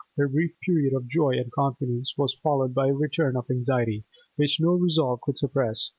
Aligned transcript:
Her 0.17 0.27
brief 0.27 0.59
period 0.61 0.95
of 0.95 1.05
joy 1.07 1.37
and 1.37 1.51
confidence 1.51 2.15
was 2.17 2.33
followed 2.33 2.73
by 2.73 2.87
a 2.87 2.91
return 2.91 3.37
of 3.37 3.51
anxiety, 3.51 4.03
which 4.35 4.59
no 4.59 4.73
resolve 4.73 5.21
could 5.21 5.37
suppress. 5.37 5.89